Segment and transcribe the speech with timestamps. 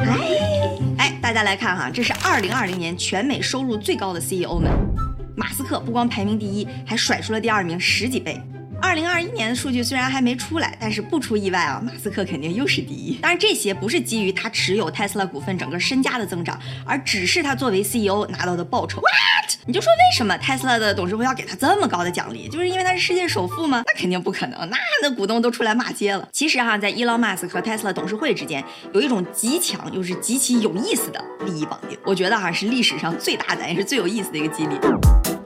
[0.00, 0.18] 哎
[0.98, 4.70] 哎，大家来看哈，这是二零二零年全美收入最高的 CEO 们，
[5.36, 8.40] 马斯克不光排名第一，还甩出了第二名十几倍。
[8.80, 13.14] 二零二一年的数据虽然还没出来，但是不出意外啊，马斯克肯定又是第一。
[13.20, 19.00] 当然，这些不是基于他持有特斯拉股份整个身家的增长，而只是他作为 CEO 拿到的报酬。
[19.00, 19.56] What？
[19.66, 22.48] 你就说为什么特斯拉的董事会要给他这么高的奖励？
[22.48, 23.82] 就是因为他是世界首富吗？
[23.86, 26.26] 那肯定不可能，那那股东都出来骂街了。
[26.32, 31.98] 其实哈，在伊隆马斯克和特斯拉董事会之间，有一种极强又是极其有意思的利益绑定。
[32.04, 35.37] 我觉得哈是历史上最大胆也是最有意思的一个激励。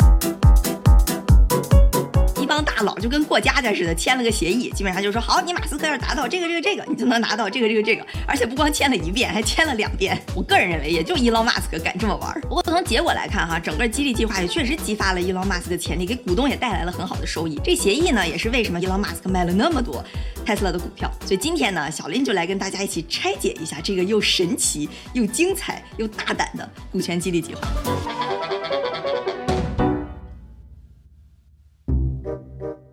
[2.42, 10.20] 一帮大佬就跟过家家似的签了个协议，基本上就说好，你马斯克要是达到这个这个这个，你就能拿到这个这个这个，而且不光签了一遍，还签了两遍。
[10.34, 12.32] 我个人认为，也就伊隆马斯克敢这么玩。
[12.42, 17.60] 不过从结果来看哈，整个激励计划也确实激发了伊隆马斯克的潜力，给股东也带来了很好的收益。
[17.62, 20.04] 这协议呢，也是为什么伊隆马斯克卖了那么多
[20.44, 21.10] 特斯拉的股票。
[21.24, 28.11] 所以今天呢，小林就来跟大家一起拆解一下这个又神奇又精彩又大胆的股权激励计划。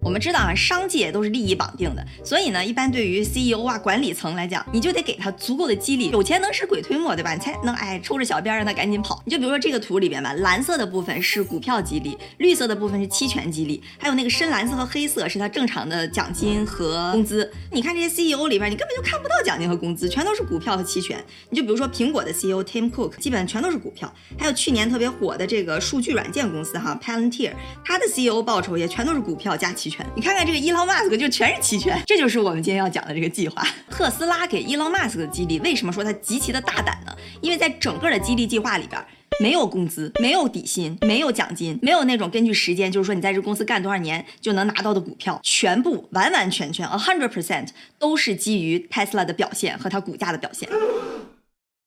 [0.10, 6.10] 我们知道啊，商界都是利益绑定的，所以呢，一般对于 CEO 啊管理层来讲，你就得给他足够的激励。
[6.10, 7.36] 有钱能使鬼推磨，对吧？
[7.36, 9.22] 你才能哎抽着小鞭让他赶紧跑。
[9.24, 17.48] 你就比如说这个图里边吧，蓝色的部分是股票激励，绿色的部分是期权激励，还有那个深蓝色和黑色是他正常的奖金和工资。
[17.72, 21.24] 你看这些 CEO 里边，你根本就看不到奖金和工资，全都是股票和期权。
[21.52, 24.12] 你就比如说苹果的 CEO Tim Cook，基本全都是股票。
[24.40, 27.52] 还有去年特别火的这个数据软件公司哈 Palantir，
[27.86, 29.99] 他的 CEO 报酬也全都是股票加期权。
[30.16, 33.66] 你看看这个伊隆马斯克就全是期权，这就是我们今天要讲的这个计划。
[33.90, 37.16] 特斯拉给伊隆马斯克的激励，为什么说它极其的大胆呢？
[37.42, 39.02] 因为在整个的激励计划里边，
[39.40, 50.68] 没有工资，没有底薪，没有奖金，没有那种根据时间，就是说你在这公司干多少年就能拿到的股票，全部完完全全 a hundred percent 都是基于 Tesla 的表现和它股价的表现。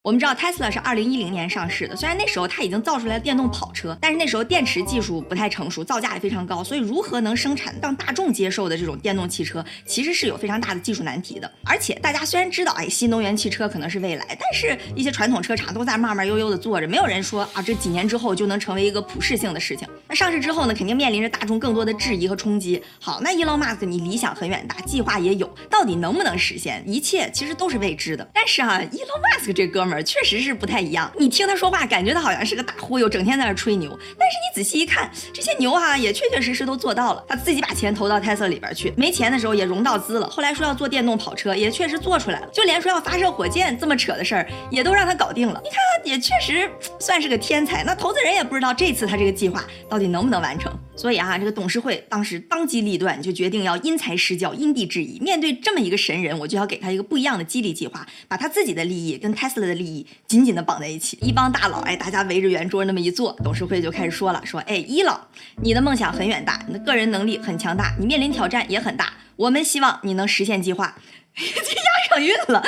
[0.02, 11.48] 我们知道 Tesla 是二零一零年上市的，虽然那时候它已经造出来电动跑车，但是那时候电池技术不太成熟，造价也非常高，所以如何能生产让大众接受的这种电动汽车，其实是有非常大的技术难题的。
[11.64, 19.86] 而且大家虽然知道，哎，新能源汽车可能是未来，但是一些传统车厂都在慢慢悠悠的做着，没有人说啊，这几年之后就能成为一个普适性的事情。
[20.08, 22.82] 那上市之后呢，肯定面临着大众更多的质疑和冲击。
[22.98, 28.28] 好，那 Elon Musk 你理想很远大，计划也有，到底能不能实现，一切其实都是未知的。
[28.34, 31.10] 但是啊，Elon Musk 这哥们确实是不太一样。
[31.18, 33.90] 你听他说话，感觉他好像是个大忽悠，整天在那吹牛。
[34.16, 37.24] 但是你仔细一看，这些牛哈也确确实实都做到了。
[37.26, 40.30] 他自己把钱投到 Tesla 里边去，没钱的时候也融到资了。
[40.30, 42.46] 后来说要做电动跑车，也确实做出来了。
[42.52, 45.60] 就连说要发射火箭这么扯的事儿，也都让他搞定了。
[45.64, 46.70] 你看，也确实
[47.00, 47.82] 算是个天才。
[47.82, 50.72] 那投资人也不知道这次他这个计划到底能不能完成。
[50.94, 55.18] 所以啊，这个董事会当时当机立断，就决定要因材施教，因地制宜。
[55.20, 61.18] 面对这么一个神人，我就要给他一个不一样的激励计划，把他自己的利益跟 Tesla 的利益紧紧的绑在一起。
[61.22, 65.20] 一帮大佬，哎，大家围着圆桌那么一坐，董事会就开始说了，说，哎，伊朗，
[65.62, 70.96] 你的梦想很远大，你的个人能力很强大，你面临挑战也很大，我们希望你能实现计划。
[71.34, 72.62] 这押上韵了。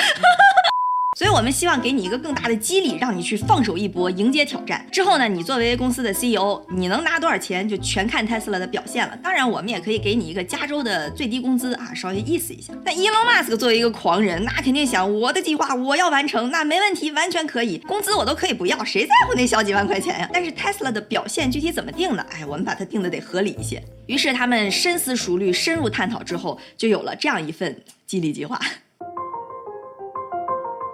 [1.14, 4.84] 所以，我们希望给你一个更大的激励，让你去放手一搏，迎接挑战。
[4.90, 9.16] 之后呢，你作为公司的 CEO，你能拿多少钱，就全看特斯拉的表现了。
[9.22, 12.72] 当然，我们也可以给你一个加州的最低工资啊，稍微意思一下。
[12.84, 20.28] 但 Elon Musk 作为一个狂人，那肯定想我的计划我要完成，那没问题，完全可以，工资我都可以不要，谁在乎那小几万块钱呀？
[20.32, 22.26] 但是 Tesla 的表现具体怎么定呢？
[22.30, 23.80] 哎，我们把它定的得合理一些。
[24.06, 28.60] 于是他们深思熟虑，深入探讨之后，就有了这样一份激励计划。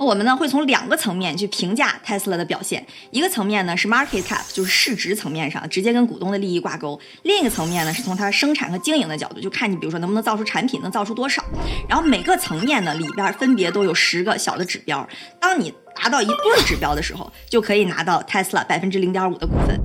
[0.00, 11.44] 我们呢会从两个层面去评价 Tesla 的表现，一个层面呢是 market cap，就是市值层面上，直接跟股东的利益挂钩；另一个层面呢是从它生产和经营的角度，就看你比如说能不能造出产品，能造出多少。
[11.87, 15.06] 然后每个层面呢里边分别都有十个小的指标，
[15.38, 19.78] 当你达到一对指标的时候，就可以拿到 Tesla 百分之零点五的股份。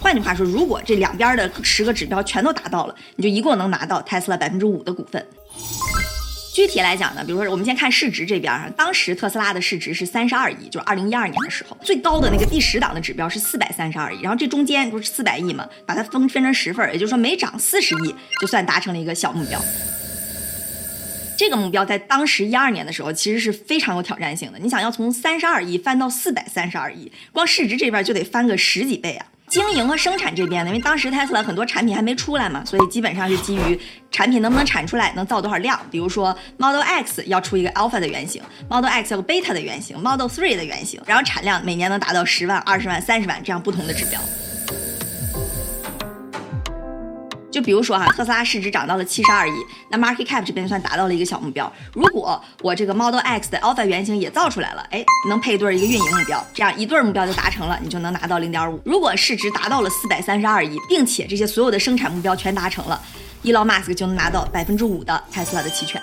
[0.00, 5.24] 换句话说，如果这两边的十个指标全都达到了，你就一共能拿到 Tesla 百分之五的股份。
[6.52, 19.58] 具体来讲呢，比如说我们先看市值这边哈，当时特斯拉的市值是三十二亿，就是二零一二年的时候，最高的那个第十档的指标是四百三十二亿，然后这中间不是四百亿嘛，把它分分成十份，也就是说每涨四十亿就算达成了一个小目标。
[21.38, 29.24] 这个目标在当时一二年的时候其实是非常有挑战性的，你想要从三十二亿翻到四百三十二亿，光市值这边就得翻个十几倍啊。
[29.52, 33.78] 经营和生产这边的，因为当时 Tesla 很多产品还没出来嘛，所以基本上是基于
[34.10, 35.78] 产品能不能产出来，能造多少量。
[35.90, 44.18] 比如说 Model X 要出一个 Alpha 的原型，Model X 要个 Beta 的原型，Model Three 的原型，然后产量每年能达到十万、二十万、三十万这样不同的指标。
[47.52, 49.52] 就比如说哈，特斯拉市值涨到了七十二亿，
[49.90, 51.70] 那 market cap 这边算达到了一个小目标。
[51.92, 58.80] 如果我这个 Model X 的 Alpha 原型也造出来了，哎，能配对一个运营目标，这样一对目标就达成了，你就能拿到零点五。
[58.84, 62.98] 如果市值达到了四百三十二亿，并且这些所有的生产目标全达成了
[63.44, 66.00] ，Elon Musk 就能拿到百分之五的 Tesla 的期权。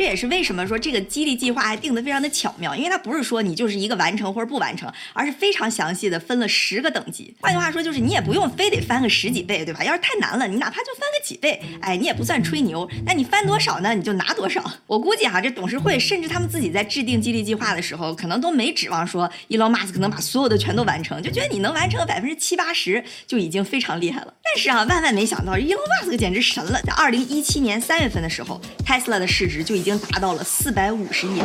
[0.00, 7.36] 这也是为什么说这个激励计划还定得非常的巧妙，因为它不是说你就是一个完成或者不完成，而是非常详细的分了十个等级。
[7.38, 9.84] 换句话说，就是你也不用非得翻个十几倍，对吧？
[9.84, 12.88] 要是太难了，你哪怕就翻个几倍，哎，你也不算吹牛。
[13.04, 13.94] 那你翻多少呢？
[13.94, 14.64] 你就拿多少。
[14.86, 24.32] 我估计哈，这董事会甚至他们自己在制定激励计划的时候，可能都没指望说伊隆马斯克能把所有的全都完成，就觉得你能完成百分之七八十就已经非常厉害了。
[24.42, 29.89] 但是啊，万万没想到，伊隆马斯克简直神了，在二零一七年三月份的时候，Tesla 的市值就已经。
[29.90, 31.42] 已经达到了四百五十亿，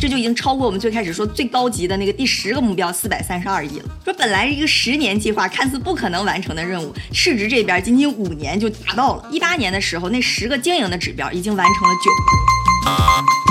[0.00, 3.84] 这就已经超过我们最开始说最高级的那个第十个目标四百三十二亿了。
[4.04, 9.28] 说本来一个十年计划看似不可能完成的任务，市值这边仅仅五年就达到了。
[9.30, 12.10] 一八年的时候，那十个经营的指标已经完成了九
[13.36, 13.41] 个。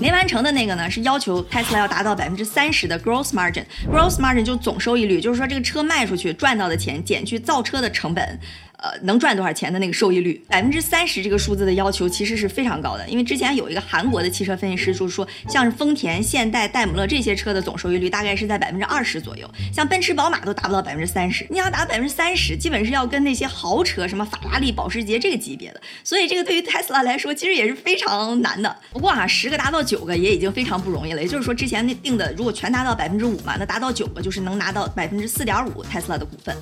[0.00, 3.64] 没完成的那个呢，是要求 Tesla 要达到百分之三十的 gross margin。
[3.86, 8.40] gross margin 就总收益率，就是说这个车卖出去赚到的钱减去造车的成本。
[8.82, 21.46] 呃，能赚多少钱的那个收益率，百分之三十这个数字的要求其实是非常高的，因为之前有一个韩国的汽车分析师就说，像是丰田、现代、戴姆勒这些车的总收益率大概是在百分之二十左右，像奔驰、宝马都达不到百分之三十。
[21.50, 28.74] 你要达百分之三十，基本是要跟那些豪车，什么法拉利、保时捷这个级别的，所以这个对于特斯拉来说其实也是非常难的。
[28.92, 36.56] 不过啊，十个达到九个也已经非常不容易了，也就是说之前那定的如果全达到百分之五嘛，那达到九个就是能拿到百分之四点五特斯拉的股份。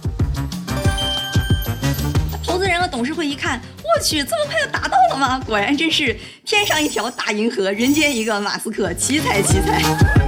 [2.91, 5.41] 董事会一看，我去，这么快就达到了吗？
[5.47, 10.28] 果然真是天上一条大银河，人间一个马斯克，奇才奇才。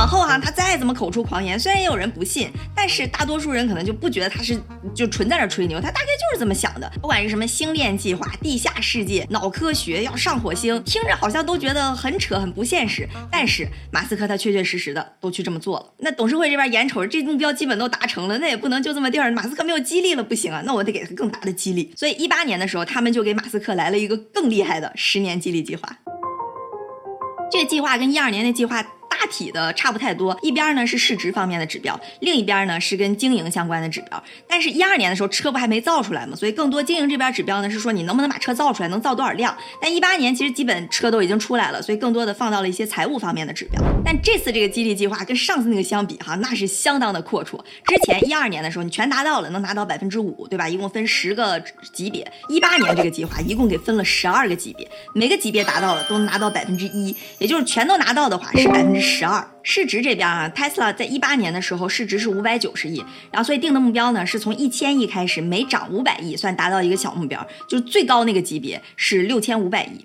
[0.00, 4.58] 往后哈，他再怎么口出狂言，虽然也有人不信，但是大多数人可能就不觉得他是
[4.94, 6.90] 就纯在那吹牛，他大概就是这么想的。
[7.02, 13.06] 不管是什么星链计划、地下世界、脑科学要上火星，听着好像都觉得很扯、很不现实。
[13.30, 15.92] 但是马斯克他确确实实的都去这么做了。
[15.98, 21.92] 那董事会这边眼瞅着这目标基本都达成了，那也不能就这么地儿，马斯克没有激励了不行啊，那我得给他更大的激励。
[21.94, 25.98] 所以一八年的时候，他们就给马斯克来了一个更厉害的十年激励计划。
[27.52, 28.82] 这个计划跟一二年的计划。
[29.20, 34.22] 大体的差不太多，一边呢是市值方面的指标，另一边呢是跟经营相关的指标。
[34.48, 39.54] 但是，一二年的时候车不还没造出来嘛，所以更多经营这边指标呢是说你能不能把车造出来，能造多少辆。
[39.78, 43.82] 但一八年其实基本车都已经出来了，所以更多的放到了一些财务方面的指标。
[44.02, 47.60] 但这次这个激励计划跟上次那个相比哈，那是相当的阔绰。
[47.84, 50.66] 之前一二年的时候你全达到了，能拿到百分之五，对吧？
[50.66, 51.62] 一共分十个
[51.92, 52.26] 级别。
[52.48, 59.09] 一八年这个计划一共给分了十二个级别，每个级别达到了都拿到百分之一，也就是全都拿到的话是百分之。
[59.09, 70.04] 十十二市值这边啊，Tesla 在一八年的时候市值是五百九十亿，然后所以定的目标呢是从一千亿开始，每涨五百亿算达到一个小目标，就是最高那个级别是六千五百亿。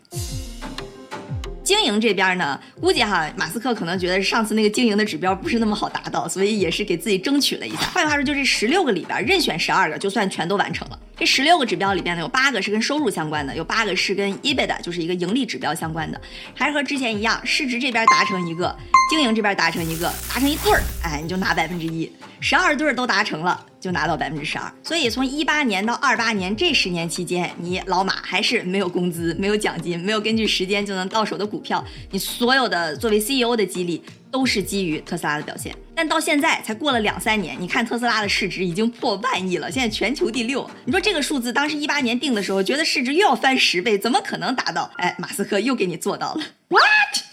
[1.65, 7.77] 经营这边呢，估计哈马斯克可能觉得上次那个经营的指标不是那么好达到，所以也是给自己争取了一下。
[7.93, 10.99] 换句话说，就这十六个里边任选十二个，就算全都完成了。
[11.17, 16.21] 这十六个指标里边呢，有八个是跟收入相关的，有八个是跟 EBITDA 就是一个盈利指标相关的，
[16.53, 18.77] 还是和之前一样，市值这边达成一个，
[19.09, 24.71] 经营这边达成一个，达成一对儿，哎，你就拿百分之一，十二对儿都达成了，就拿到百分之十二。
[24.81, 34.01] 所以从一八年到二八年这十年期间，你老马还是没有工资、没有奖金、没有根据时间就能到手的股票，你所有的作为 CEO 的激励。
[34.31, 40.69] 都是基于特斯拉的表现，但到现在才过了两三年，你看特斯拉的市值已经破万亿了，现在全球第六。
[40.83, 44.91] 你说这个数字当时一八年定的时候，觉得市值又要翻十倍，怎么可能达到？
[44.97, 47.23] 哎，马斯克又给你做到了，what？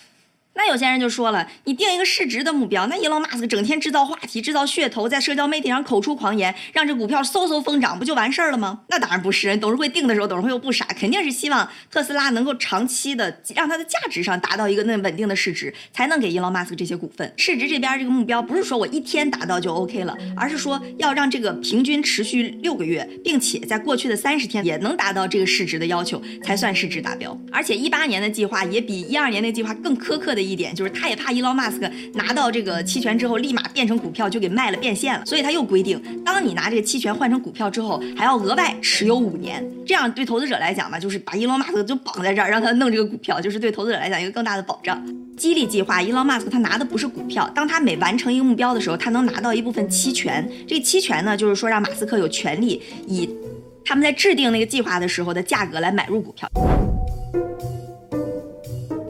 [0.64, 8.82] 那有些人就说了，你定一个市值的目标，那伊隆马斯克整天制造话题、制造噱头，在社交媒体上口出狂言，让这股票嗖嗖疯涨，不就完事儿了吗？
[8.88, 17.34] 那当然不是，董事会定的时候，董事会又不傻，肯定是希望特斯拉能够长期的让它的价值上达到一个那稳定的市值，才能给伊隆马斯克这些股份。
[17.36, 27.36] 市值这边这个目标不是说我一天达到就 OK 了，而是说要让这个平均持续六个月，并且在过去的三十天也能达到这个市值的要求，才算市值达标。
[27.50, 30.51] 而且一八年的计划也比一二年那计划更苛刻的一。
[30.52, 39.64] 一点就是，他也怕伊隆马斯克拿到这个期权之后，立马变成股票就给卖了变现了，所以他又规定，当你拿这个期权换成股票之后，还要额外持有五年。
[39.86, 45.02] 这样对投资者来讲呢，就是把伊隆马斯克就绑在这儿，让他弄这个股票，就是对投资者来讲一个更大的保障。
[45.36, 50.48] 激励计划，伊隆马斯克他拿的不是股票，当他每完成一个目标的时候，他能拿到一部分期权。
[50.68, 53.28] 这个期权呢，就是说让马斯克有权利以
[53.84, 56.48] 他们在制定那个计划的时候的价格来买入股票。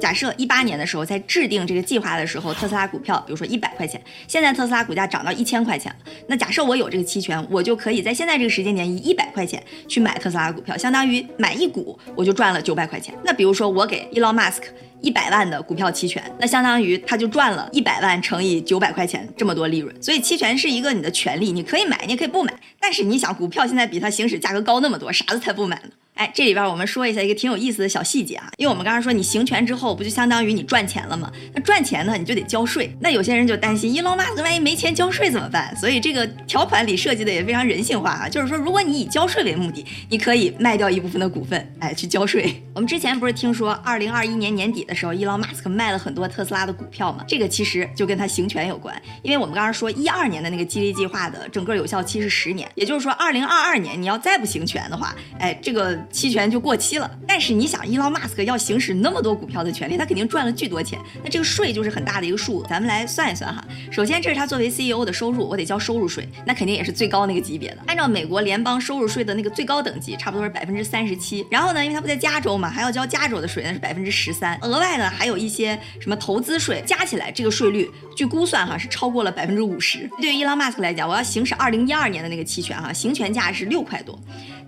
[0.03, 13.15] 假设一八年的时候在制定这个计划的时候，特斯拉股票比如说一百块钱，现在特斯拉股价涨到一千块钱了，那假设我有这个期权，我就可以在现在这个时间点以一百块钱去买特斯拉股票，相当于买一股我就赚了九百块钱。
[13.25, 14.63] 那比如说我给 Elon Musk。
[15.03, 19.93] 一百万的股票期权，那相当于他就赚了一百万乘以九百块钱这么多利润。
[20.01, 22.55] 所以期权是一个你的权利，你可以买，你也可以不买。
[22.79, 25.91] 但是你想，股票现在比它行使价格高那么多，啥子才不买呢？
[26.15, 31.33] 哎，这里边我们说一下一个挺有意思的小细节啊，因为我们刚刚说你行权之后，不就相当于你赚钱了吗？
[31.55, 32.95] 那赚钱呢，你就得交税。
[33.01, 35.75] 那有些人就担心伊隆马斯克万一没钱交税怎么办？
[35.77, 42.63] 所以这个条款里设计的也非常人性化啊，就是说如果你以交税为目的，你可以卖掉一部分的股份，哎，去交税。
[42.75, 47.25] 我们之前不是听说二零二一年年底的时候，伊隆马斯克卖了很多特斯拉的股票吗？
[47.27, 56.77] 这个其实就跟他行权有关，因为我们刚刚说一二年的那个激励计划的整个有效期是十年，也就是说二零二二年你要再不行权的话，哎，这个期权就过。
[56.83, 62.67] 期了，但是你想，伊隆马斯克要行使那么多股票的权利，他肯定赚了巨多钱，那这个税就是很大的一个数额。
[62.69, 67.79] 咱们来算一算哈，首先这是他作为 CEO 的收入，我得交收入税，那肯定也是最高那个级别的。
[67.87, 71.43] 按照美国联邦收入税的那个最高等级，差不多是百分之三十七。
[71.51, 74.59] 然后呢，因为他不在加州嘛，还要交加州的税，那是百分之十三。
[74.61, 75.69] 额外呢，还有一些
[76.01, 80.07] 什么投资税，加起来这个税率，据估算哈是超过了百分之五十。
[80.21, 84.19] 对于伊隆马斯克来讲，我要行使二零一二年的那个期权哈，行权价是六块多。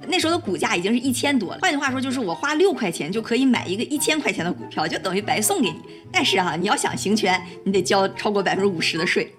[0.07, 5.77] 那时候的股价已经是一千多了，换句话说就是我花六块钱就可以买一个一千块钱的股票，就等于白送给你。
[6.13, 9.33] 但是啊，你要想行权，你得交超过百分之五十的税。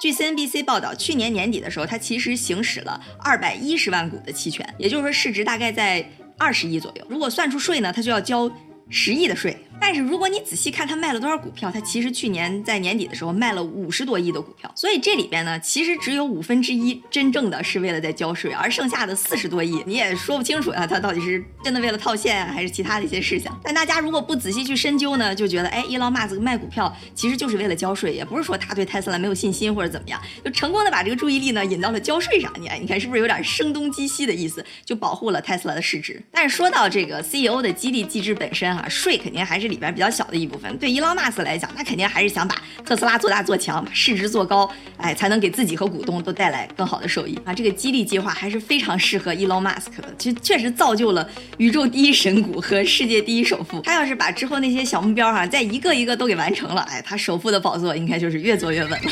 [0.00, 6.02] 据 CNBC 报道，去年年底的时候，他其实行使了二百一十万股的期权，也就是说市值大概在
[6.38, 7.06] 二十亿左右。
[7.08, 8.50] 如果算出税呢，他就要交
[8.88, 9.54] 十亿的税。
[9.80, 23.58] 但是如果你仔细看他卖了多少股票，他其实去年在年底的时候卖了五十多亿的股票，所以这里边呢，其实只有五分之一真正的是为了在交税，而剩下的四十多亿你也说不清楚啊，他到底是真的为了套现还是其他的一些事项。
[23.62, 32.52] 但大家如果不仔细去深究呢，就觉得哎，伊朗马斯克卖股票其实就是为了交税，也不是说他对特斯拉没有信心或者怎么样，就成功的把这个注意力呢引到了交税上。
[32.60, 36.22] 你，你看是不是有点声东击西的意思，就保护了特斯拉的市值。
[36.30, 40.50] 但是说到这个 CEO 的激励机制本身哈，税肯定还是里边比较小的一。
[40.50, 47.54] 部分对伊朗马斯克来讲，他肯定还是想把特斯拉做大做强，把市值做高，哎，才能给自己和股东都带来更好的收益啊！
[47.54, 53.80] 这个激励计划还是非常适合伊朗马斯克的，其实确实造就了宇宙第一神股和世界第一首富。
[53.82, 59.10] 他要是把之后那些小目标哈，再一个一个都给完成了，哎，他首富的宝座应该就是越做越稳了。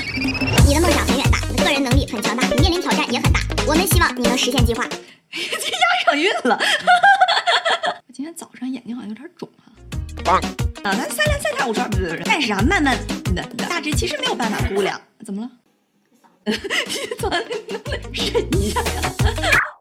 [0.67, 3.39] 你的梦想很远大，你的个人能力很强大，你面临挑战也很大。
[3.65, 4.85] 我们希望你能实现计划。
[5.31, 6.59] 这押上韵了。
[8.09, 9.58] 我今天早上眼睛好像有点肿哈。
[10.29, 10.37] 棒。
[10.85, 12.95] 啊，那三两三下五除二，不对不，但是啊，慢慢
[13.35, 15.51] 的大致其实没有办法估量，怎么了？
[16.53, 16.53] 你
[17.19, 17.37] 怎么
[18.13, 19.03] 忍一下呀？